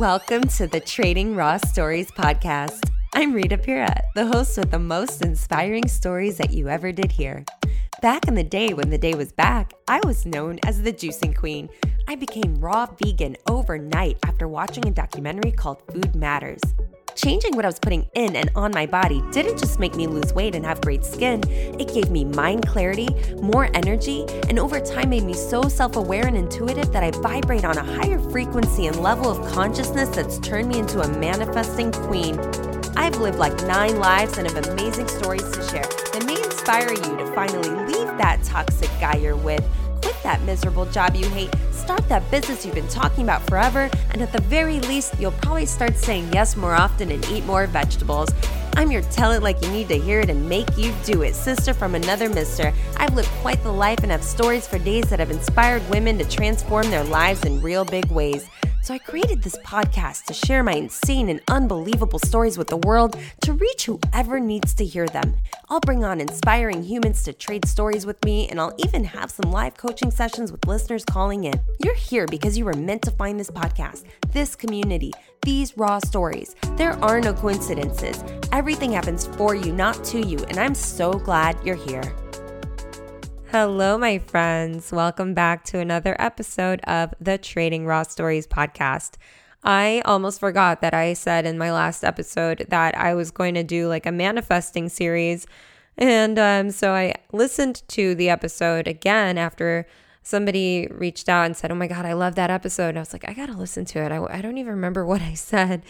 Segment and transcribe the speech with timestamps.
[0.00, 2.90] Welcome to the Trading Raw Stories podcast.
[3.14, 7.44] I'm Rita Pira, the host with the most inspiring stories that you ever did hear.
[8.00, 11.36] Back in the day when the day was back, I was known as the juicing
[11.36, 11.68] queen.
[12.08, 16.62] I became raw vegan overnight after watching a documentary called Food Matters.
[17.16, 20.32] Changing what I was putting in and on my body didn't just make me lose
[20.32, 23.08] weight and have great skin, it gave me mind clarity,
[23.42, 27.64] more energy, and over time made me so self aware and intuitive that I vibrate
[27.64, 32.38] on a higher frequency and level of consciousness that's turned me into a manifesting queen.
[32.96, 35.82] I've lived like nine lives and have amazing stories to share
[36.12, 39.64] that may inspire you to finally leave that toxic guy you're with,
[40.22, 41.50] that miserable job you hate
[41.90, 45.66] start that business you've been talking about forever, and at the very least, you'll probably
[45.66, 48.28] start saying yes more often and eat more vegetables.
[48.80, 51.34] I'm your tell it like you need to hear it and make you do it,
[51.34, 52.72] sister from another mister.
[52.96, 56.24] I've lived quite the life and have stories for days that have inspired women to
[56.24, 58.48] transform their lives in real big ways.
[58.82, 63.18] So I created this podcast to share my insane and unbelievable stories with the world
[63.42, 65.36] to reach whoever needs to hear them.
[65.68, 69.52] I'll bring on inspiring humans to trade stories with me, and I'll even have some
[69.52, 71.60] live coaching sessions with listeners calling in.
[71.84, 76.54] You're here because you were meant to find this podcast, this community, these raw stories.
[76.76, 78.22] There are no coincidences.
[78.52, 82.14] Everything happens for you, not to you, and I'm so glad you're here.
[83.50, 84.92] Hello, my friends.
[84.92, 89.14] Welcome back to another episode of the Trading Raw Stories podcast.
[89.64, 93.64] I almost forgot that I said in my last episode that I was going to
[93.64, 95.46] do like a manifesting series.
[95.98, 99.86] And um, so I listened to the episode again after
[100.22, 102.90] somebody reached out and said, Oh my God, I love that episode.
[102.90, 104.12] And I was like, I got to listen to it.
[104.12, 105.82] I, I don't even remember what I said.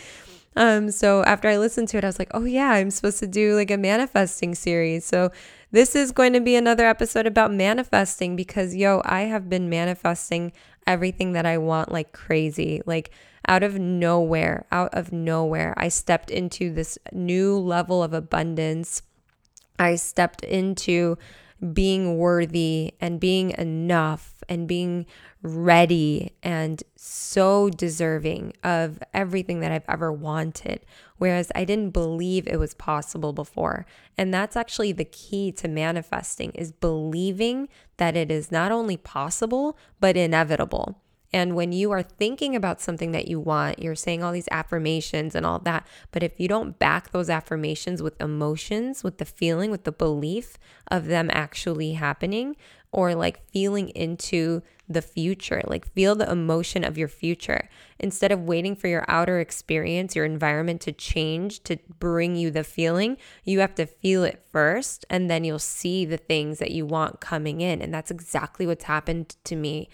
[0.57, 3.27] Um, so after I listened to it, I was like, oh yeah, I'm supposed to
[3.27, 5.05] do like a manifesting series.
[5.05, 5.31] So
[5.71, 10.53] this is going to be another episode about manifesting because, yo, I have been manifesting
[10.87, 12.83] everything that I want like crazy.
[12.85, 13.13] Like,
[13.47, 19.03] out of nowhere, out of nowhere, I stepped into this new level of abundance.
[19.79, 21.17] I stepped into
[21.73, 25.07] being worthy and being enough and being
[25.43, 30.85] ready and so deserving of everything that I've ever wanted.
[31.19, 33.87] Whereas I didn't believe it was possible before.
[34.17, 39.77] And that's actually the key to manifesting is believing that it is not only possible,
[40.01, 40.99] but inevitable.
[41.33, 45.35] And when you are thinking about something that you want, you're saying all these affirmations
[45.35, 45.87] and all that.
[46.11, 50.59] But if you don't back those affirmations with emotions, with the feeling, with the belief
[50.91, 52.57] of them actually happening,
[52.93, 57.69] or like feeling into the future, like feel the emotion of your future
[58.01, 62.65] instead of waiting for your outer experience, your environment to change to bring you the
[62.65, 63.17] feeling.
[63.45, 67.21] You have to feel it first, and then you'll see the things that you want
[67.21, 67.81] coming in.
[67.81, 69.89] And that's exactly what's happened to me.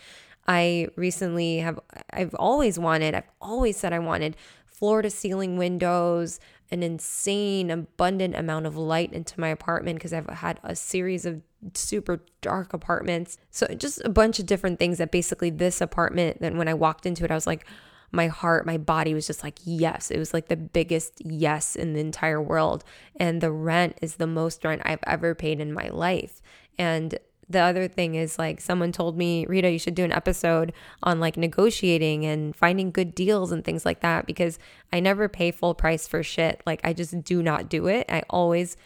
[0.48, 1.78] I recently have,
[2.10, 4.36] I've always wanted, I've always said I wanted
[4.66, 6.38] floor to ceiling windows,
[6.70, 11.40] an insane, abundant amount of light into my apartment because I've had a series of
[11.74, 13.38] super dark apartments.
[13.50, 17.06] So, just a bunch of different things that basically this apartment, then when I walked
[17.06, 17.66] into it, I was like,
[18.12, 20.10] my heart, my body was just like, yes.
[20.10, 22.84] It was like the biggest yes in the entire world.
[23.18, 26.40] And the rent is the most rent I've ever paid in my life.
[26.78, 27.18] And
[27.48, 31.20] the other thing is like someone told me, Rita, you should do an episode on
[31.20, 34.58] like negotiating and finding good deals and things like that because
[34.92, 36.60] I never pay full price for shit.
[36.66, 38.06] Like I just do not do it.
[38.08, 38.76] I always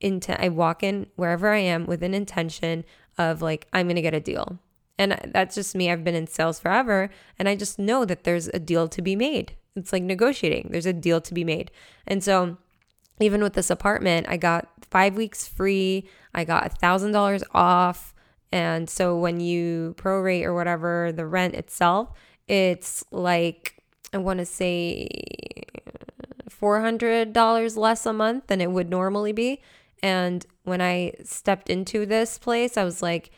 [0.00, 2.84] into I walk in wherever I am with an intention
[3.16, 4.58] of like I'm going to get a deal.
[4.98, 5.90] And that's just me.
[5.90, 9.14] I've been in sales forever and I just know that there's a deal to be
[9.14, 9.54] made.
[9.76, 10.70] It's like negotiating.
[10.72, 11.70] There's a deal to be made.
[12.04, 12.56] And so
[13.20, 16.08] even with this apartment, I got five weeks free.
[16.34, 18.14] I got a thousand dollars off.
[18.50, 22.12] And so when you prorate or whatever the rent itself,
[22.46, 25.08] it's like I want to say
[26.48, 29.60] $400 less a month than it would normally be.
[30.02, 33.30] And when I stepped into this place, I was like,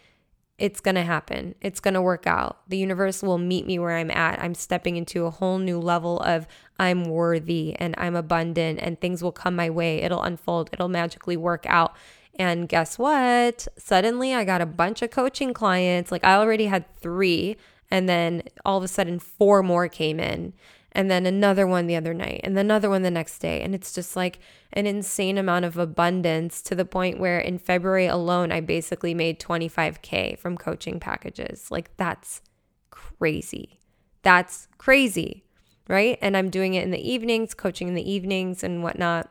[0.61, 1.55] it's going to happen.
[1.63, 2.61] It's going to work out.
[2.69, 4.39] The universe will meet me where I'm at.
[4.43, 6.47] I'm stepping into a whole new level of
[6.79, 10.03] I'm worthy and I'm abundant and things will come my way.
[10.03, 10.69] It'll unfold.
[10.73, 11.97] It'll magically work out.
[12.39, 13.69] And guess what?
[13.79, 16.13] Suddenly I got a bunch of coaching clients.
[16.13, 17.57] Like I already had three,
[17.91, 20.53] and then all of a sudden four more came in
[20.93, 23.63] and then another one the other night and another one the next day.
[23.63, 24.41] And it's just like
[24.73, 29.39] an insane amount of abundance to the point where in February alone I basically made
[29.39, 31.71] 25k from coaching packages.
[31.71, 32.43] Like that's
[32.91, 33.79] crazy.
[34.23, 35.45] That's crazy
[35.91, 36.19] right?
[36.23, 39.29] And I'm doing it in the evenings coaching in the evenings and whatnot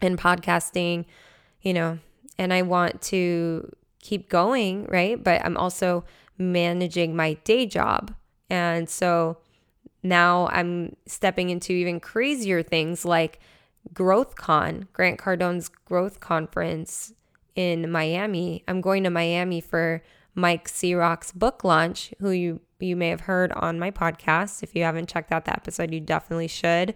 [0.00, 1.04] and podcasting
[1.60, 1.98] you know
[2.38, 5.22] and I want to keep going right?
[5.22, 6.04] But I'm also
[6.38, 8.14] managing my day job.
[8.48, 9.38] And so
[10.02, 13.40] now I'm stepping into even crazier things like
[13.94, 17.12] GrowthCon, Grant Cardone's growth conference
[17.54, 18.64] in Miami.
[18.66, 20.02] I'm going to Miami for
[20.34, 24.62] Mike Rock's book launch, who you you may have heard on my podcast.
[24.62, 26.94] If you haven't checked out that episode, you definitely should.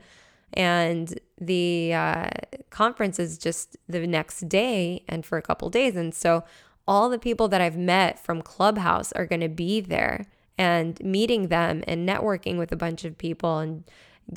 [0.52, 2.30] And the uh,
[2.70, 5.94] conference is just the next day and for a couple days.
[5.94, 6.42] And so
[6.88, 10.26] all the people that I've met from Clubhouse are going to be there
[10.58, 13.58] and meeting them and networking with a bunch of people.
[13.58, 13.84] And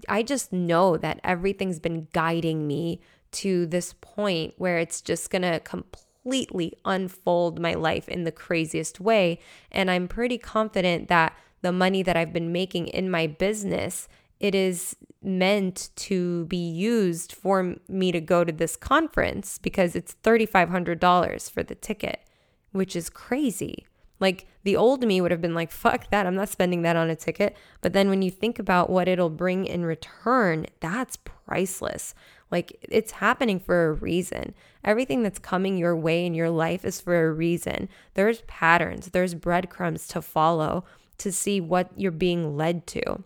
[0.08, 3.02] I just know that everything's been guiding me
[3.32, 9.00] to this point where it's just going to completely unfold my life in the craziest
[9.00, 9.40] way.
[9.72, 14.08] And I'm pretty confident that the money that I've been making in my business
[14.40, 20.16] it is meant to be used for me to go to this conference because it's
[20.24, 22.22] $3,500 for the ticket,
[22.72, 23.86] which is crazy.
[24.20, 27.10] Like the old me would have been like, fuck that, I'm not spending that on
[27.10, 27.56] a ticket.
[27.82, 32.14] But then when you think about what it'll bring in return, that's priceless.
[32.52, 34.54] Like it's happening for a reason.
[34.84, 37.90] Everything that's coming your way in your life is for a reason.
[38.14, 40.86] There's patterns, there's breadcrumbs to follow
[41.20, 43.24] to see what you're being led to.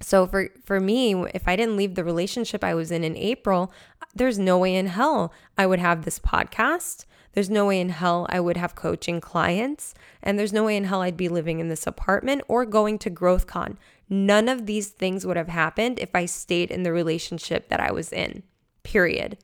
[0.00, 3.72] So for for me, if I didn't leave the relationship I was in in April,
[4.14, 7.06] there's no way in hell I would have this podcast.
[7.34, 9.92] There's no way in hell I would have coaching clients,
[10.22, 13.10] and there's no way in hell I'd be living in this apartment or going to
[13.10, 13.76] GrowthCon.
[14.08, 17.90] None of these things would have happened if I stayed in the relationship that I
[17.90, 18.44] was in.
[18.84, 19.36] Period.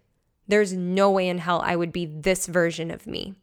[0.47, 3.35] There's no way in hell I would be this version of me.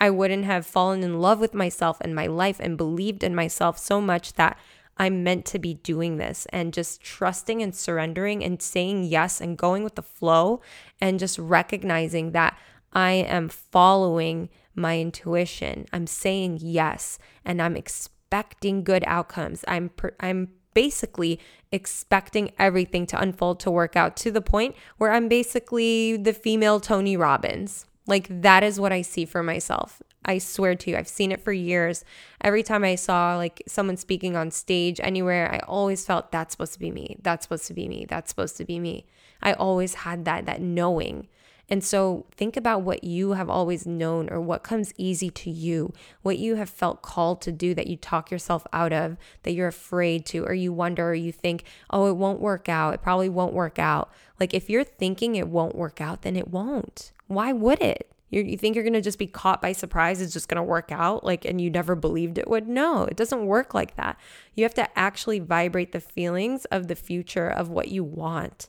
[0.00, 3.78] I wouldn't have fallen in love with myself and my life and believed in myself
[3.78, 4.56] so much that
[4.96, 9.58] I'm meant to be doing this and just trusting and surrendering and saying yes and
[9.58, 10.60] going with the flow
[11.00, 12.56] and just recognizing that
[12.94, 15.86] I am following my intuition.
[15.92, 19.64] I'm saying yes and I'm expecting good outcomes.
[19.68, 21.40] I'm per- I'm basically
[21.72, 26.80] expecting everything to unfold to work out to the point where I'm basically the female
[26.80, 27.86] Tony Robbins.
[28.06, 30.02] Like that is what I see for myself.
[30.24, 32.04] I swear to you, I've seen it for years.
[32.40, 36.74] Every time I saw like someone speaking on stage anywhere, I always felt that's supposed
[36.74, 37.16] to be me.
[37.22, 38.06] That's supposed to be me.
[38.08, 39.06] That's supposed to be me.
[39.42, 41.28] I always had that that knowing.
[41.68, 45.92] And so think about what you have always known or what comes easy to you,
[46.22, 49.68] what you have felt called to do that you talk yourself out of, that you're
[49.68, 52.94] afraid to, or you wonder or you think, oh, it won't work out.
[52.94, 54.12] It probably won't work out.
[54.38, 57.12] Like if you're thinking it won't work out, then it won't.
[57.26, 58.10] Why would it?
[58.30, 60.90] you think you're going to just be caught by surprise it's just going to work
[60.90, 64.18] out like and you never believed it would no it doesn't work like that
[64.54, 68.68] you have to actually vibrate the feelings of the future of what you want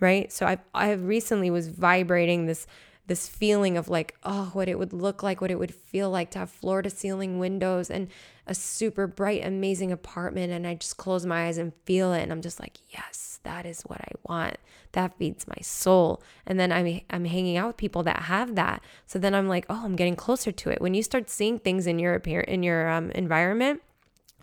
[0.00, 0.32] right?
[0.32, 2.66] So i i recently was vibrating this
[3.06, 6.30] this feeling of like oh what it would look like what it would feel like
[6.30, 8.08] to have floor to ceiling windows and
[8.46, 10.52] a super bright amazing apartment.
[10.52, 12.22] And i just close my eyes and feel it.
[12.22, 14.56] And i'm just like yes that is what i want.
[14.92, 16.22] That feeds my soul.
[16.46, 18.82] And then i'm i'm hanging out with people that have that.
[19.06, 20.80] So then i'm like oh i'm getting closer to it.
[20.80, 23.82] When you start seeing things in your appear in your um, environment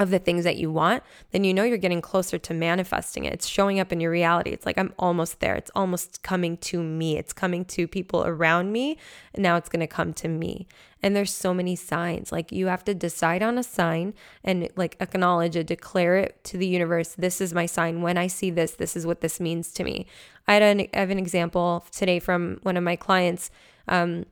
[0.02, 3.34] of the things that you want, then you know you're getting closer to manifesting it.
[3.34, 4.50] It's showing up in your reality.
[4.50, 5.54] It's like I'm almost there.
[5.54, 7.20] It's almost coming to me.
[7.20, 8.98] It's coming to people around me.
[9.36, 10.68] And now it's going to come to me.
[11.04, 12.32] And there's so many signs.
[12.32, 16.58] Like you have to decide on a sign and like acknowledge it, declare it to
[16.58, 17.14] the universe.
[17.16, 18.02] This is my sign.
[18.02, 20.08] When I see this, this is what this means to me.
[20.48, 23.52] I had an, I have an example today from one of my clients.
[23.88, 24.26] Um,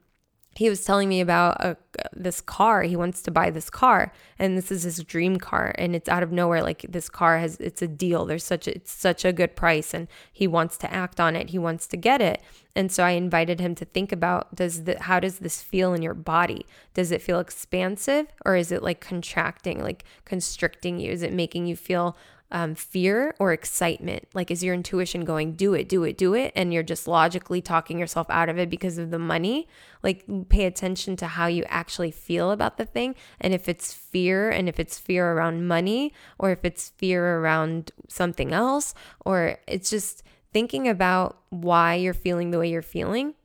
[0.59, 1.77] he was telling me about a,
[2.11, 2.81] this car.
[2.81, 5.73] He wants to buy this car, and this is his dream car.
[5.77, 6.61] And it's out of nowhere.
[6.61, 8.25] Like this car has, it's a deal.
[8.25, 11.51] There's such a, it's such a good price, and he wants to act on it.
[11.51, 12.41] He wants to get it.
[12.75, 16.01] And so I invited him to think about does the how does this feel in
[16.01, 16.65] your body?
[16.93, 21.09] Does it feel expansive or is it like contracting, like constricting you?
[21.09, 22.17] Is it making you feel
[22.51, 24.27] um, fear or excitement?
[24.33, 26.51] Like, is your intuition going, do it, do it, do it?
[26.55, 29.67] And you're just logically talking yourself out of it because of the money?
[30.03, 33.15] Like, pay attention to how you actually feel about the thing.
[33.39, 37.91] And if it's fear, and if it's fear around money, or if it's fear around
[38.07, 38.93] something else,
[39.25, 43.35] or it's just thinking about why you're feeling the way you're feeling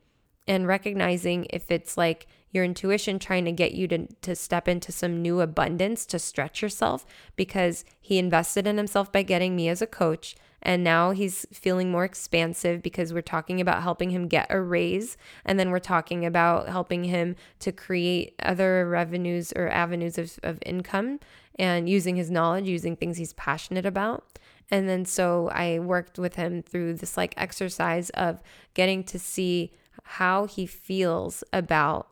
[0.47, 4.91] and recognizing if it's like your intuition trying to get you to, to step into
[4.91, 9.81] some new abundance to stretch yourself because he invested in himself by getting me as
[9.81, 10.35] a coach.
[10.61, 15.15] And now he's feeling more expansive because we're talking about helping him get a raise.
[15.45, 20.57] And then we're talking about helping him to create other revenues or avenues of, of
[20.65, 21.19] income
[21.59, 24.39] and using his knowledge, using things he's passionate about.
[24.71, 28.41] And then so I worked with him through this like exercise of
[28.73, 29.71] getting to see
[30.03, 32.07] how he feels about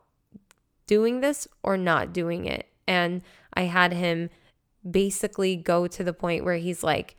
[0.86, 2.68] doing this or not doing it.
[2.86, 3.22] And
[3.54, 4.30] I had him
[4.88, 7.16] basically go to the point where he's like,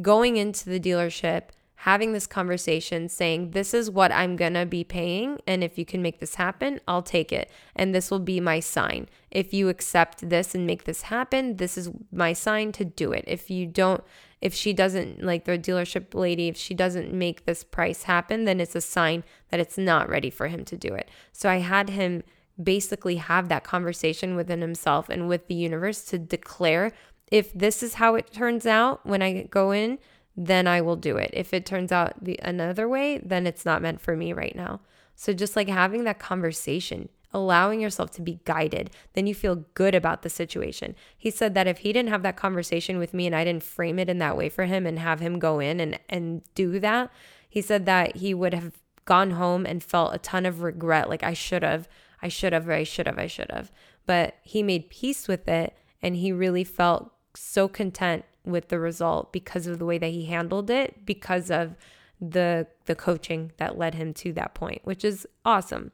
[0.00, 1.44] going into the dealership,
[1.76, 5.38] having this conversation, saying, This is what I'm gonna be paying.
[5.46, 7.50] And if you can make this happen, I'll take it.
[7.74, 9.08] And this will be my sign.
[9.30, 13.24] If you accept this and make this happen, this is my sign to do it.
[13.26, 14.02] If you don't,
[14.40, 18.60] if she doesn't, like the dealership lady, if she doesn't make this price happen, then
[18.60, 21.08] it's a sign that it's not ready for him to do it.
[21.32, 22.22] So I had him
[22.62, 26.92] basically have that conversation within himself and with the universe to declare
[27.30, 29.98] if this is how it turns out when I go in,
[30.36, 31.30] then I will do it.
[31.32, 34.80] If it turns out the another way, then it's not meant for me right now.
[35.14, 39.94] So just like having that conversation, allowing yourself to be guided, then you feel good
[39.94, 40.96] about the situation.
[41.16, 43.98] He said that if he didn't have that conversation with me and I didn't frame
[43.98, 47.10] it in that way for him and have him go in and and do that,
[47.48, 51.22] he said that he would have gone home and felt a ton of regret like
[51.22, 51.88] I should have,
[52.22, 53.70] I should have, I should have, I should have.
[54.06, 59.32] But he made peace with it and he really felt so content with the result
[59.32, 61.76] because of the way that he handled it because of
[62.20, 65.92] the the coaching that led him to that point which is awesome.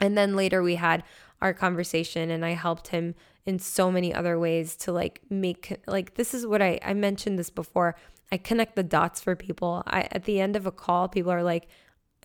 [0.00, 1.02] And then later we had
[1.42, 3.14] our conversation and I helped him
[3.46, 7.38] in so many other ways to like make like this is what I I mentioned
[7.38, 7.96] this before.
[8.32, 9.82] I connect the dots for people.
[9.86, 11.68] I at the end of a call people are like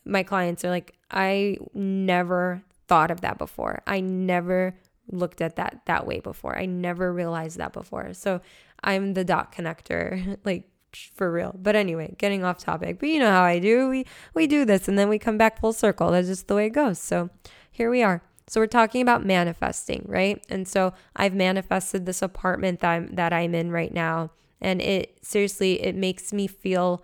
[0.03, 4.77] my clients are like I never thought of that before I never
[5.11, 6.57] looked at that that way before.
[6.57, 8.13] I never realized that before.
[8.13, 8.41] So
[8.83, 10.69] I'm the dot connector, like
[11.13, 11.55] for real.
[11.61, 12.99] But anyway, getting off topic.
[12.99, 13.89] But you know how I do.
[13.89, 16.11] We we do this and then we come back full circle.
[16.11, 16.99] That's just the way it goes.
[16.99, 17.29] So
[17.71, 18.21] here we are.
[18.47, 20.43] So we're talking about manifesting, right?
[20.49, 24.31] And so I've manifested this apartment that I'm that I'm in right now.
[24.61, 27.03] And it seriously, it makes me feel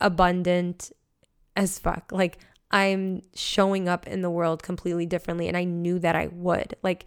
[0.00, 0.90] abundant
[1.56, 2.10] as fuck.
[2.10, 2.38] Like
[2.70, 5.48] I'm showing up in the world completely differently.
[5.48, 6.74] And I knew that I would.
[6.82, 7.06] Like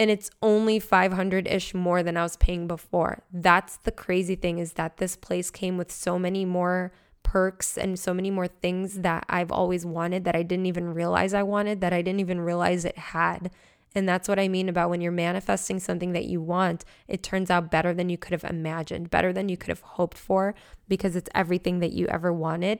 [0.00, 3.22] and it's only 500 ish more than I was paying before.
[3.30, 6.90] That's the crazy thing is that this place came with so many more
[7.22, 11.34] perks and so many more things that I've always wanted that I didn't even realize
[11.34, 13.50] I wanted, that I didn't even realize it had.
[13.94, 17.50] And that's what I mean about when you're manifesting something that you want, it turns
[17.50, 20.54] out better than you could have imagined, better than you could have hoped for,
[20.88, 22.78] because it's everything that you ever wanted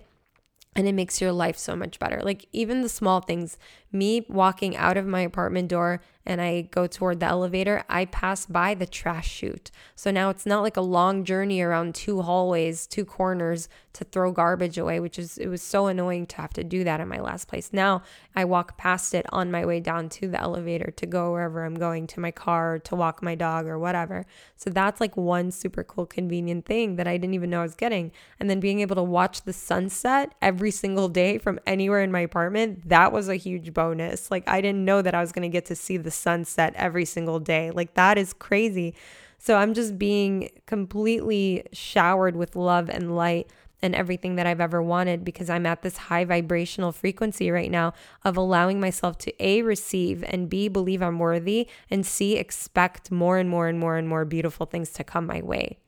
[0.76, 2.20] and it makes your life so much better.
[2.22, 3.58] Like even the small things,
[3.92, 8.46] me walking out of my apartment door and I go toward the elevator, I pass
[8.46, 9.70] by the trash chute.
[9.94, 14.30] So now it's not like a long journey around two hallways, two corners to throw
[14.30, 17.18] garbage away, which is it was so annoying to have to do that in my
[17.18, 17.70] last place.
[17.72, 18.02] Now
[18.36, 21.74] I walk past it on my way down to the elevator to go wherever I'm
[21.74, 24.26] going to my car, to walk my dog or whatever.
[24.56, 27.74] So that's like one super cool convenient thing that I didn't even know I was
[27.74, 28.12] getting.
[28.38, 32.20] And then being able to watch the sunset every single day from anywhere in my
[32.20, 34.30] apartment, that was a huge bonus.
[34.30, 37.04] Like I didn't know that I was going to get to see the sunset every
[37.04, 37.70] single day.
[37.70, 38.94] Like that is crazy.
[39.38, 43.50] So I'm just being completely showered with love and light
[43.82, 47.94] and everything that I've ever wanted because I'm at this high vibrational frequency right now
[48.24, 53.38] of allowing myself to A, receive and B, believe I'm worthy and C, expect more
[53.38, 55.78] and more and more and more beautiful things to come my way.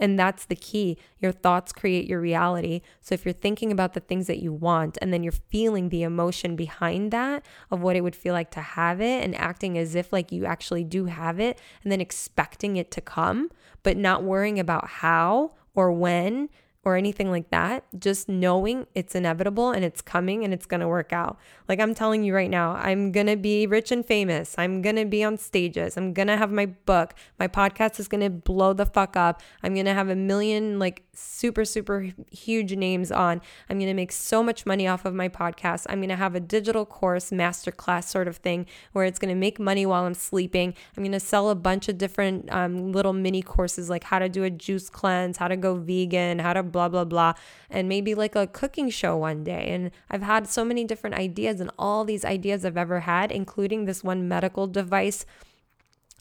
[0.00, 0.96] And that's the key.
[1.18, 2.80] Your thoughts create your reality.
[3.02, 6.02] So if you're thinking about the things that you want and then you're feeling the
[6.02, 9.94] emotion behind that of what it would feel like to have it and acting as
[9.94, 13.50] if like you actually do have it and then expecting it to come,
[13.82, 16.48] but not worrying about how or when
[16.82, 21.12] or anything like that, just knowing it's inevitable and it's coming and it's to work
[21.12, 21.38] out.
[21.68, 24.54] Like I'm telling you right now, I'm to be rich and famous.
[24.56, 25.98] I'm to be on stages.
[25.98, 27.14] I'm to have my book.
[27.38, 29.42] My podcast is to blow the fuck up.
[29.62, 33.40] I'm to have a million like super super huge names on.
[33.68, 35.86] I'm going to make so much money off of my podcast.
[35.88, 39.34] I'm going to have a digital course masterclass sort of thing where it's going to
[39.34, 40.74] make money while I'm sleeping.
[40.96, 44.28] I'm going to sell a bunch of different um, little mini courses like how to
[44.28, 47.34] do a juice cleanse, how to go vegan, how to blah, blah, blah,
[47.68, 49.68] and maybe like a cooking show one day.
[49.68, 53.84] And I've had so many different ideas, and all these ideas I've ever had, including
[53.84, 55.26] this one medical device.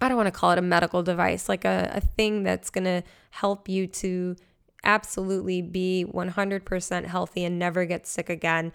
[0.01, 2.85] I don't want to call it a medical device, like a, a thing that's going
[2.85, 4.35] to help you to
[4.83, 8.71] absolutely be 100% healthy and never get sick again.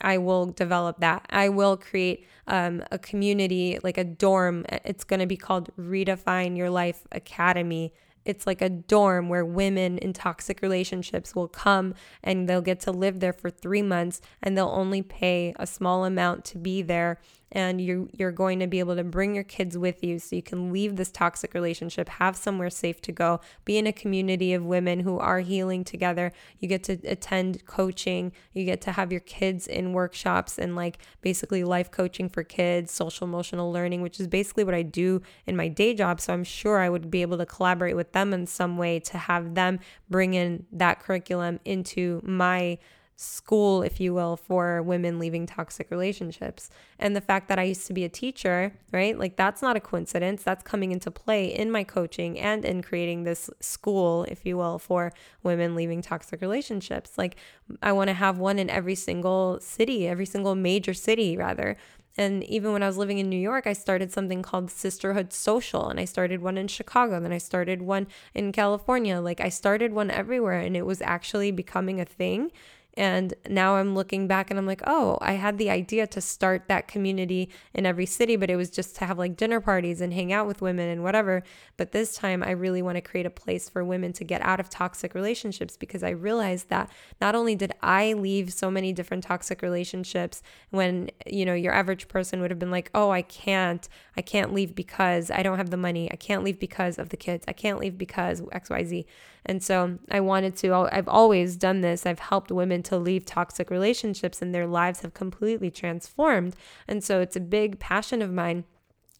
[0.00, 1.26] I will develop that.
[1.30, 4.66] I will create um, a community, like a dorm.
[4.84, 7.92] It's going to be called Redefine Your Life Academy
[8.24, 12.92] it's like a dorm where women in toxic relationships will come and they'll get to
[12.92, 17.18] live there for three months and they'll only pay a small amount to be there
[17.52, 20.42] and you you're going to be able to bring your kids with you so you
[20.42, 24.64] can leave this toxic relationship have somewhere safe to go be in a community of
[24.64, 26.32] women who are healing together.
[26.58, 28.32] You get to attend coaching.
[28.52, 32.92] You get to have your kids in workshops and like basically life coaching for kids
[32.92, 36.20] social emotional learning which is basically what I do in my day job.
[36.20, 38.98] So I'm sure I would be able to collaborate with with them in some way
[38.98, 39.78] to have them
[40.08, 42.78] bring in that curriculum into my
[43.20, 46.70] school, if you will, for women leaving toxic relationships.
[46.98, 49.18] And the fact that I used to be a teacher, right?
[49.18, 50.42] Like that's not a coincidence.
[50.42, 54.78] That's coming into play in my coaching and in creating this school, if you will,
[54.78, 55.12] for
[55.42, 57.18] women leaving toxic relationships.
[57.18, 57.36] Like
[57.82, 61.76] I want to have one in every single city, every single major city, rather.
[62.16, 65.88] And even when I was living in New York, I started something called Sisterhood Social,
[65.88, 69.20] and I started one in Chicago, then I started one in California.
[69.20, 72.50] Like I started one everywhere, and it was actually becoming a thing.
[72.94, 76.64] And now I'm looking back and I'm like, oh, I had the idea to start
[76.68, 80.12] that community in every city, but it was just to have like dinner parties and
[80.12, 81.42] hang out with women and whatever.
[81.76, 84.60] But this time I really want to create a place for women to get out
[84.60, 89.22] of toxic relationships because I realized that not only did I leave so many different
[89.24, 93.88] toxic relationships when, you know, your average person would have been like, oh, I can't,
[94.16, 96.10] I can't leave because I don't have the money.
[96.10, 97.44] I can't leave because of the kids.
[97.46, 99.04] I can't leave because XYZ.
[99.46, 102.06] And so I wanted to, I've always done this.
[102.06, 106.54] I've helped women to leave toxic relationships and their lives have completely transformed.
[106.86, 108.64] And so it's a big passion of mine.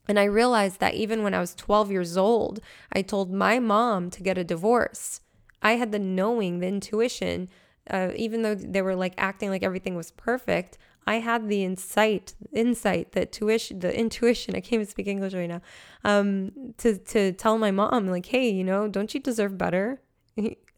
[0.09, 2.61] And I realized that even when I was 12 years old,
[2.93, 5.21] I told my mom to get a divorce.
[5.63, 7.49] I had the knowing, the intuition,
[7.89, 10.79] uh, even though they were like acting like everything was perfect.
[11.07, 14.55] I had the insight, insight, the tuition, the intuition.
[14.57, 15.63] I can't even speak English right now.
[16.05, 20.01] Um, to to tell my mom like, hey, you know, don't you deserve better?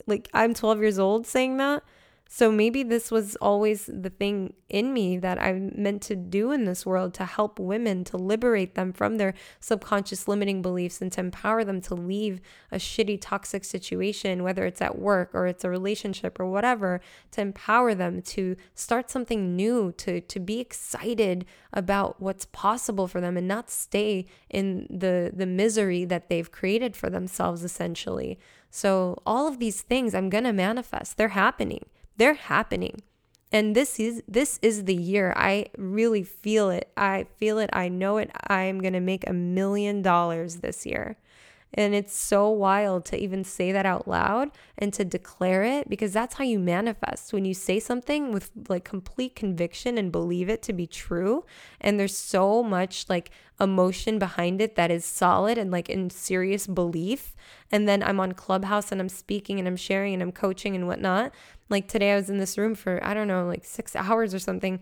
[0.06, 1.82] Like I'm 12 years old saying that.
[2.34, 6.64] So maybe this was always the thing in me that I'm meant to do in
[6.64, 11.20] this world to help women, to liberate them from their subconscious limiting beliefs and to
[11.20, 12.40] empower them to leave
[12.70, 17.02] a shitty, toxic situation, whether it's at work or it's a relationship or whatever,
[17.32, 23.20] to empower them to start something new, to, to be excited about what's possible for
[23.20, 28.38] them and not stay in the, the misery that they've created for themselves, essentially.
[28.74, 31.84] So, all of these things I'm going to manifest, they're happening.
[32.16, 33.02] They're happening.
[33.52, 35.34] And this is this is the year.
[35.36, 36.90] I really feel it.
[36.96, 37.68] I feel it.
[37.74, 38.30] I know it.
[38.48, 41.18] I'm going to make a million dollars this year.
[41.74, 46.12] And it's so wild to even say that out loud and to declare it because
[46.12, 47.32] that's how you manifest.
[47.32, 51.44] When you say something with like complete conviction and believe it to be true,
[51.80, 56.66] and there's so much like emotion behind it that is solid and like in serious
[56.66, 57.34] belief.
[57.70, 60.86] And then I'm on Clubhouse and I'm speaking and I'm sharing and I'm coaching and
[60.86, 61.32] whatnot.
[61.70, 64.38] Like today, I was in this room for, I don't know, like six hours or
[64.38, 64.80] something.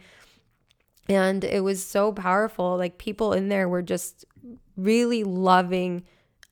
[1.08, 2.76] And it was so powerful.
[2.76, 4.24] Like people in there were just
[4.76, 6.04] really loving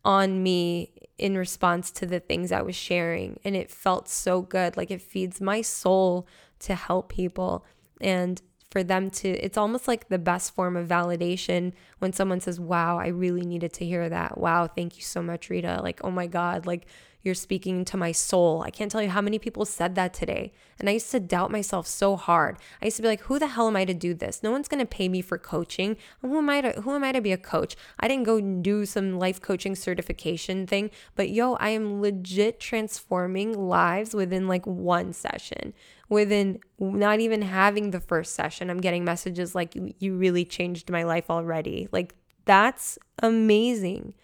[0.09, 3.39] on me in response to the things I was sharing.
[3.45, 4.75] And it felt so good.
[4.75, 6.27] Like it feeds my soul
[6.61, 7.67] to help people.
[8.01, 8.41] And
[8.71, 12.99] for them to, it's almost like the best form of validation when someone says, Wow,
[12.99, 14.39] I really needed to hear that.
[14.39, 15.81] Wow, thank you so much, Rita.
[15.83, 16.87] Like, oh my God, like
[17.23, 18.63] you're speaking to my soul.
[18.63, 20.53] I can't tell you how many people said that today.
[20.79, 22.59] And I used to doubt myself so hard.
[22.81, 24.43] I used to be like, who the hell am I to do this?
[24.43, 25.97] No one's going to pay me for coaching.
[26.21, 27.77] Who am I to who am I to be a coach?
[27.99, 33.53] I didn't go do some life coaching certification thing, but yo, I am legit transforming
[33.53, 35.75] lives within like one session.
[36.09, 41.03] Within not even having the first session, I'm getting messages like you really changed my
[41.03, 41.89] life already.
[41.91, 44.15] Like that's amazing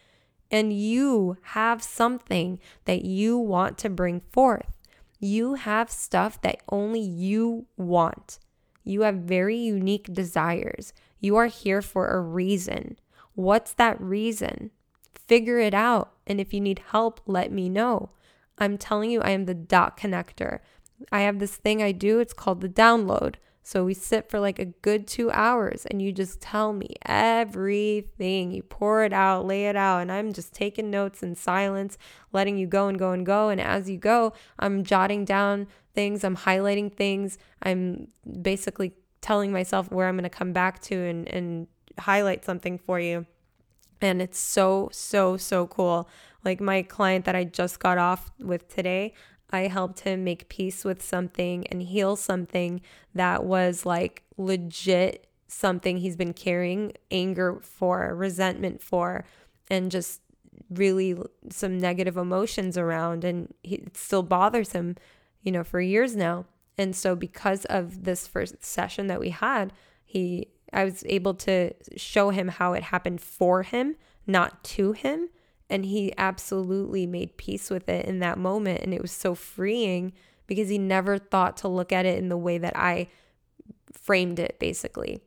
[0.55, 4.79] and you have something that you want to bring forth.
[5.19, 8.39] You have stuff that only you want.
[8.85, 10.93] You have very unique desires.
[11.19, 13.01] You are here for a reason.
[13.35, 14.71] What's that reason?
[15.27, 16.13] Figure it out.
[16.25, 18.11] And if you need help, let me know.
[18.57, 20.61] I'm telling you, I am the dot connector.
[21.11, 23.35] I have this thing I do, it's called the download.
[23.67, 28.53] So we sit for like a good two hours and you just tell me everything.
[28.53, 31.97] You pour it out, lay it out, and I'm just taking notes in silence,
[32.31, 33.49] letting you go and go and go.
[33.49, 38.09] And as you go, I'm jotting down things, I'm highlighting things, I'm
[38.43, 41.67] basically telling myself where I'm going to come back to and, and
[41.99, 43.25] highlight something for you.
[44.03, 46.07] And it's so, so, so cool.
[46.45, 49.15] Like my client that I just got off with today,
[49.55, 52.81] I helped him make peace with something and heal something
[53.15, 59.25] that was like legit something he's been carrying anger for, resentment for,
[59.71, 60.21] and just
[60.69, 61.17] really
[61.51, 63.23] some negative emotions around.
[63.23, 64.97] And he, it still bothers him,
[65.43, 66.47] you know, for years now.
[66.77, 69.73] And so, because of this first session that we had,
[70.05, 73.95] he, I was able to show him how it happened for him,
[74.27, 75.29] not to him
[75.71, 78.83] and he absolutely made peace with it in that moment.
[78.83, 80.13] And it was so freeing
[80.47, 83.09] because he never thought to look at it in the way that I
[83.93, 85.21] framed it, basically.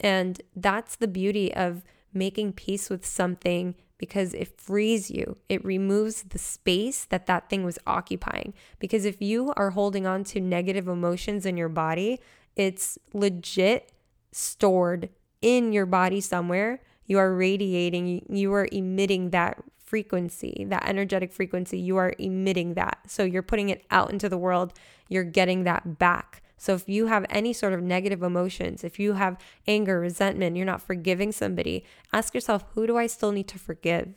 [0.00, 5.36] And that's the beauty of making peace with something because it frees you.
[5.48, 8.54] It removes the space that that thing was occupying.
[8.78, 12.20] Because if you are holding on to negative emotions in your body,
[12.56, 13.92] it's legit
[14.30, 15.08] stored
[15.42, 16.80] in your body somewhere.
[17.08, 21.78] You are radiating, you are emitting that frequency, that energetic frequency.
[21.78, 22.98] You are emitting that.
[23.06, 24.74] So you're putting it out into the world,
[25.08, 26.42] you're getting that back.
[26.58, 30.66] So if you have any sort of negative emotions, if you have anger, resentment, you're
[30.66, 34.08] not forgiving somebody, ask yourself, who do I still need to forgive?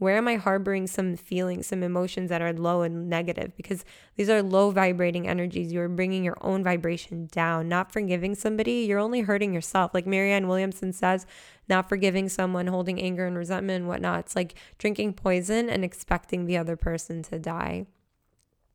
[0.00, 3.54] Where am I harboring some feelings, some emotions that are low and negative?
[3.54, 3.84] Because
[4.16, 5.74] these are low vibrating energies.
[5.74, 7.68] You're bringing your own vibration down.
[7.68, 9.92] Not forgiving somebody, you're only hurting yourself.
[9.92, 11.26] Like Marianne Williamson says,
[11.68, 14.20] not forgiving someone, holding anger and resentment and whatnot.
[14.20, 17.84] It's like drinking poison and expecting the other person to die.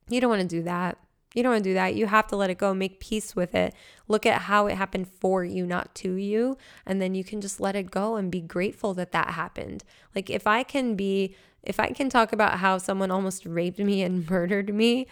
[0.07, 0.99] You don't want to do that.
[1.35, 1.95] You don't want to do that.
[1.95, 3.75] You have to let it go, make peace with it.
[4.07, 6.57] Look at how it happened for you, not to you.
[6.85, 9.83] And then you can just let it go and be grateful that that happened.
[10.15, 14.01] Like if I can be, if I can talk about how someone almost raped me
[14.01, 15.07] and murdered me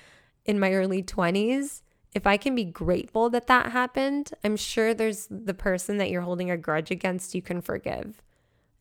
[0.45, 1.81] in my early 20s,
[2.13, 6.21] if I can be grateful that that happened, I'm sure there's the person that you're
[6.21, 8.21] holding a grudge against you can forgive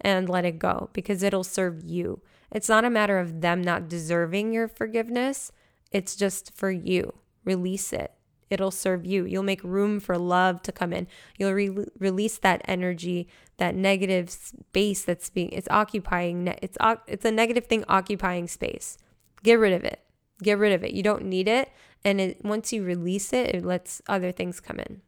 [0.00, 2.20] and let it go because it'll serve you.
[2.52, 5.50] It's not a matter of them not deserving your forgiveness,
[5.90, 7.14] it's just for you.
[7.44, 8.12] Release it.
[8.52, 9.24] It'll serve you.
[9.24, 11.07] You'll make room for love to come in.
[11.38, 13.26] You'll re- release that energy,
[13.57, 16.48] that negative space that's being it's occupying.
[16.61, 16.76] It's
[17.07, 18.98] it's a negative thing occupying space.
[19.42, 20.00] Get rid of it.
[20.42, 20.92] Get rid of it.
[20.92, 21.72] You don't need it,
[22.05, 25.00] and it, once you release it, it lets other things come in.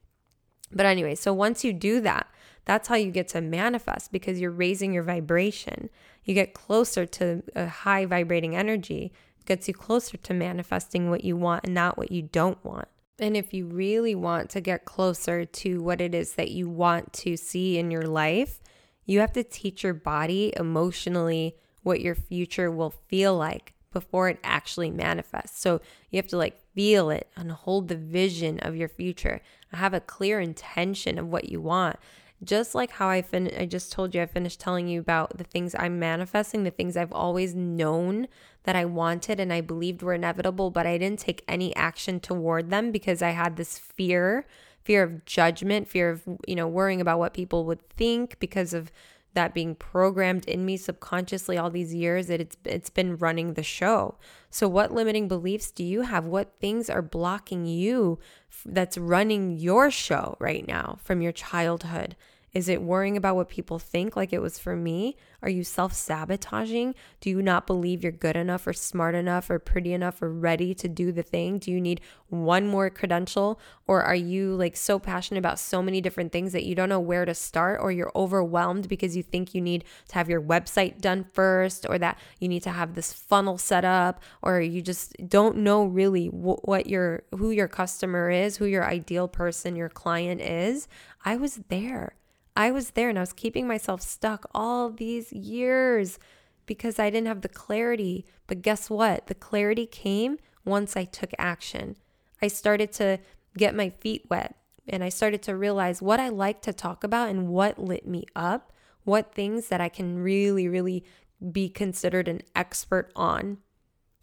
[0.73, 2.27] But anyway, so once you do that,
[2.65, 5.91] that's how you get to manifest because you're raising your vibration.
[6.25, 9.13] You get closer to a high vibrating energy
[9.45, 12.89] gets you closer to manifesting what you want and not what you don't want.
[13.19, 17.13] And if you really want to get closer to what it is that you want
[17.15, 18.61] to see in your life,
[19.07, 24.41] you have to teach your body emotionally what your future will feel like before it
[24.43, 25.61] actually manifests.
[25.61, 25.81] So
[26.11, 29.41] you have to like feel it and hold the vision of your future.
[29.73, 31.97] Have a clear intention of what you want
[32.45, 35.45] just like how I fin I just told you I finished telling you about the
[35.45, 38.29] things I'm manifesting, the things I've always known
[38.65, 42.71] that I wanted and I believed were inevitable, but I didn't take any action toward
[42.71, 44.47] them because I had this fear,
[44.83, 48.91] fear of judgment, fear of, you know, worrying about what people would think because of
[49.35, 53.63] that being programmed in me subconsciously all these years that it's it's been running the
[53.63, 54.17] show.
[54.49, 56.25] So what limiting beliefs do you have?
[56.25, 58.19] What things are blocking you
[58.65, 62.17] that's running your show right now from your childhood?
[62.55, 65.17] Is it worrying about what people think like it was for me?
[65.43, 66.95] Are you self sabotaging?
[67.21, 70.73] Do you not believe you're good enough or smart enough or pretty enough or ready
[70.75, 71.59] to do the thing?
[71.59, 73.59] Do you need one more credential?
[73.89, 77.01] Or are you like so passionate about so many different things that you don't know
[77.01, 81.01] where to start or you're overwhelmed because you think you need to have your website
[81.01, 85.17] done first or that you need to have this funnel set up or you just
[85.29, 90.41] don't know really what your who your customer is, who your ideal person, your client
[90.41, 90.87] is?
[91.25, 92.15] I was there.
[92.57, 96.19] I was there and I was keeping myself stuck all these years
[96.67, 98.25] because I didn't have the clarity.
[98.47, 99.27] But guess what?
[99.27, 101.97] The clarity came once I took action.
[102.41, 103.19] I started to
[103.57, 107.31] get my feet wet and I started to realize what I like to talk about
[107.31, 108.73] and what lit me up,
[109.05, 111.05] what things that I can really, really
[111.53, 113.59] be considered an expert on.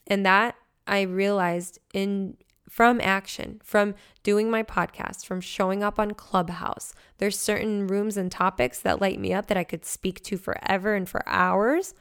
[0.07, 0.55] And that
[0.87, 2.37] I realized in
[2.71, 6.93] from action, from doing my podcast, from showing up on Clubhouse.
[7.17, 10.95] There's certain rooms and topics that light me up that I could speak to forever
[10.95, 11.93] and for hours.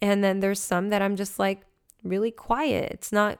[0.00, 1.62] And then there's some that I'm just like
[2.02, 2.92] really quiet.
[2.92, 3.38] It's not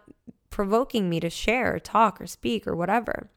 [0.49, 3.29] provoking me to share or talk or speak or whatever.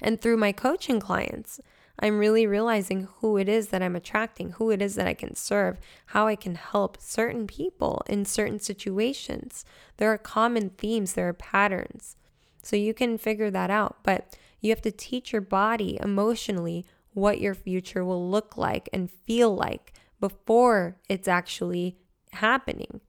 [0.00, 1.60] And through my coaching clients,
[1.98, 5.36] I'm really realizing who it is that I'm attracting, who it is that I can
[5.36, 9.64] serve, how I can help certain people in certain situations.
[9.98, 12.16] There are common themes, there are patterns.
[12.62, 17.40] So you can figure that out, but you have to teach your body emotionally what
[17.40, 21.96] your future will look like and feel like before it's actually
[22.32, 23.00] happening.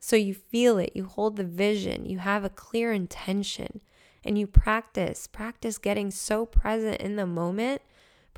[0.00, 3.82] So you feel it, you hold the vision, you have a clear intention,
[4.24, 5.26] and you practice.
[5.26, 7.82] Practice getting so present in the moment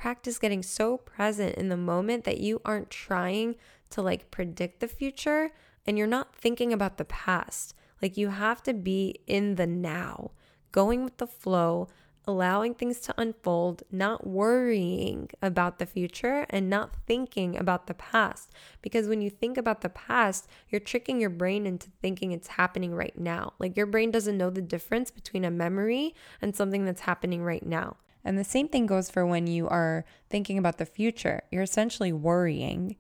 [0.02, 3.54] practice getting so present in the moment that you aren't trying
[3.88, 5.52] to like predict the future
[5.86, 7.72] and you're not thinking about the past.
[8.02, 10.32] Like you have to be in the now,
[10.72, 11.86] going with the flow,
[12.26, 18.50] allowing things to unfold, not worrying about the future and not thinking about the past.
[18.80, 22.92] Because when you think about the past, you're tricking your brain into thinking it's happening
[22.92, 23.52] right now.
[23.60, 27.64] Like your brain doesn't know the difference between a memory and something that's happening right
[27.64, 27.98] now.
[28.24, 31.42] And the same thing goes for when you are thinking about the future.
[31.50, 32.96] You're essentially worrying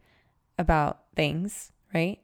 [0.58, 2.20] about things, right?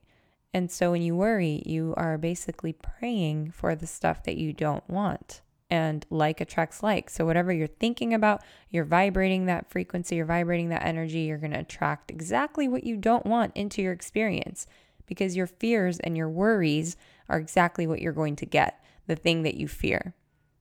[0.52, 4.88] And so when you worry, you are basically praying for the stuff that you don't
[4.88, 5.42] want.
[5.70, 7.10] And like attracts like.
[7.10, 11.52] So whatever you're thinking about, you're vibrating that frequency, you're vibrating that energy, you're going
[11.52, 14.66] to attract exactly what you don't want into your experience
[15.04, 16.96] because your fears and your worries
[17.28, 20.14] are exactly what you're going to get, the thing that you fear.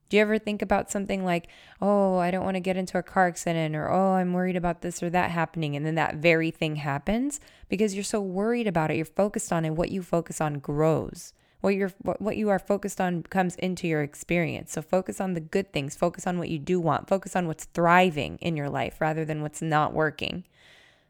[0.09, 1.47] Do you ever think about something like,
[1.81, 4.81] oh, I don't want to get into a car accident, or oh, I'm worried about
[4.81, 7.39] this or that happening, and then that very thing happens
[7.69, 9.71] because you're so worried about it, you're focused on it.
[9.71, 11.33] What you focus on grows.
[11.61, 14.71] What you're what you are focused on comes into your experience.
[14.71, 15.95] So focus on the good things.
[15.95, 17.07] Focus on what you do want.
[17.07, 20.45] Focus on what's thriving in your life rather than what's not working.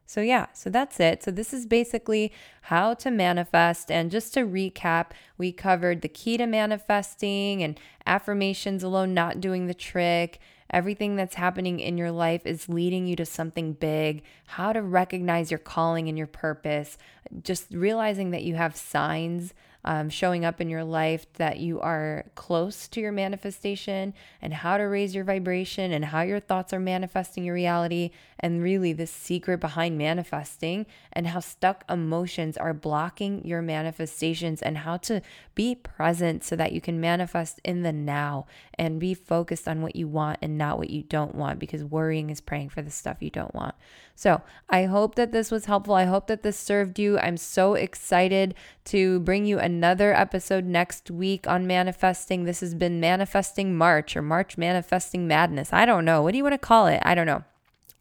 [0.08, 1.22] So, yeah, so that's it.
[1.22, 3.92] So, this is basically how to manifest.
[3.92, 9.68] And just to recap, we covered the key to manifesting and affirmations alone not doing
[9.68, 10.40] the trick.
[10.70, 14.24] Everything that's happening in your life is leading you to something big.
[14.48, 16.98] How to recognize your calling and your purpose.
[17.44, 19.54] Just realizing that you have signs
[19.88, 24.78] um, showing up in your life that you are close to your manifestation and how
[24.78, 29.08] to raise your vibration and how your thoughts are manifesting your reality and really the
[29.08, 35.22] secret behind manifesting and how stuck emotions are blocking your manifestations and how to
[35.56, 39.96] be present so that you can manifest in the now and be focused on what
[39.96, 43.18] you want and not what you don't want because worrying is praying for the stuff
[43.22, 43.74] you don't want.
[44.16, 45.94] So, I hope that this was helpful.
[45.94, 47.20] I hope that this served you.
[47.20, 52.44] I'm so excited to bring you another episode next week on manifesting.
[52.44, 55.74] This has been Manifesting March or March Manifesting Madness.
[55.74, 56.22] I don't know.
[56.22, 57.02] What do you want to call it?
[57.04, 57.44] I don't know.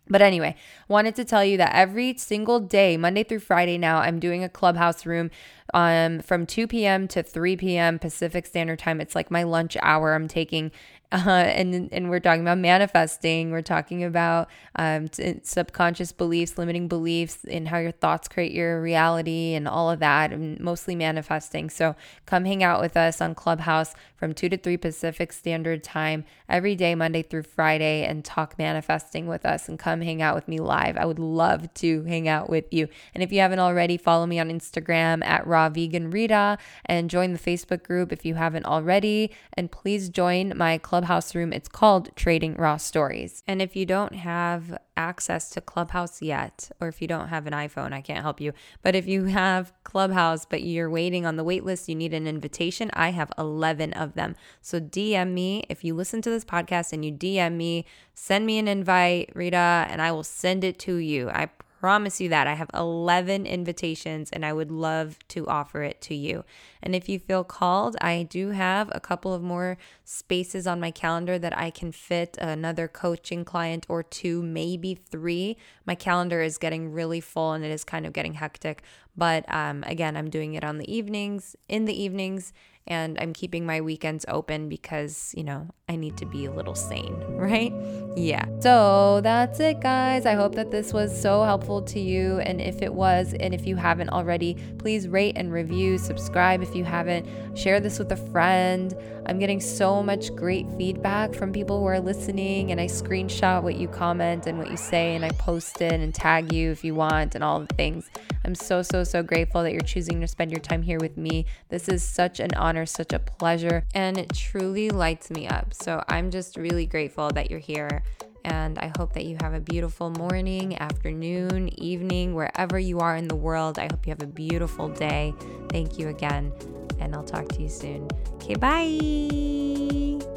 [0.08, 0.54] But anyway,
[0.88, 4.48] wanted to tell you that every single day, Monday through Friday now, I'm doing a
[4.48, 5.30] clubhouse room
[5.74, 7.08] um, from 2 p.m.
[7.08, 7.98] to 3 p.m.
[7.98, 9.00] Pacific Standard Time.
[9.00, 10.14] It's like my lunch hour.
[10.14, 10.70] I'm taking
[11.12, 13.50] uh, and and we're talking about manifesting.
[13.50, 18.82] We're talking about um, t- subconscious beliefs, limiting beliefs, and how your thoughts create your
[18.82, 21.70] reality, and all of that, and mostly manifesting.
[21.70, 21.94] So
[22.26, 26.74] come hang out with us on Clubhouse from two to three Pacific Standard Time every
[26.74, 29.68] day, Monday through Friday, and talk manifesting with us.
[29.68, 30.96] And come hang out with me live.
[30.96, 32.88] I would love to hang out with you.
[33.14, 37.32] And if you haven't already, follow me on Instagram at Raw Vegan Rita, and join
[37.32, 39.30] the Facebook group if you haven't already.
[39.52, 41.52] And please join my club Clubhouse room.
[41.52, 43.42] It's called Trading Raw Stories.
[43.46, 47.52] And if you don't have access to Clubhouse yet, or if you don't have an
[47.52, 48.54] iPhone, I can't help you.
[48.80, 52.26] But if you have Clubhouse, but you're waiting on the wait list, you need an
[52.26, 54.36] invitation, I have 11 of them.
[54.62, 58.58] So DM me if you listen to this podcast and you DM me, send me
[58.58, 61.28] an invite, Rita, and I will send it to you.
[61.28, 61.50] I
[61.86, 62.48] promise you that.
[62.48, 66.44] I have 11 invitations and I would love to offer it to you.
[66.82, 70.90] And if you feel called, I do have a couple of more spaces on my
[70.90, 75.58] calendar that I can fit another coaching client or two, maybe three.
[75.86, 78.82] My calendar is getting really full and it is kind of getting hectic.
[79.16, 82.52] But um, again, I'm doing it on the evenings, in the evenings
[82.86, 86.74] and I'm keeping my weekends open because, you know, I need to be a little
[86.74, 87.72] sane, right?
[88.16, 88.46] Yeah.
[88.60, 90.26] So that's it, guys.
[90.26, 92.38] I hope that this was so helpful to you.
[92.38, 96.74] And if it was, and if you haven't already, please rate and review, subscribe if
[96.74, 98.94] you haven't, share this with a friend.
[99.26, 103.74] I'm getting so much great feedback from people who are listening, and I screenshot what
[103.74, 106.94] you comment and what you say, and I post it and tag you if you
[106.94, 108.08] want, and all the things.
[108.44, 111.46] I'm so, so, so grateful that you're choosing to spend your time here with me.
[111.68, 115.72] This is such an honor, such a pleasure, and it truly lights me up.
[115.72, 118.02] So I'm just really grateful that you're here.
[118.44, 123.26] And I hope that you have a beautiful morning, afternoon, evening, wherever you are in
[123.26, 123.78] the world.
[123.78, 125.34] I hope you have a beautiful day.
[125.70, 126.52] Thank you again,
[127.00, 128.08] and I'll talk to you soon.
[128.34, 130.35] Okay, bye.